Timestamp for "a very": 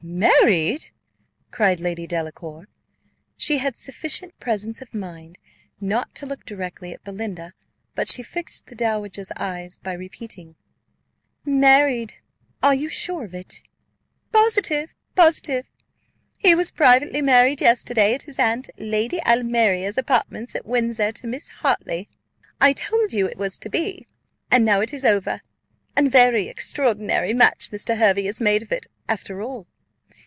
26.07-26.47